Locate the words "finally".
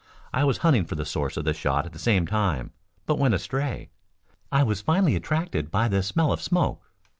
4.81-5.15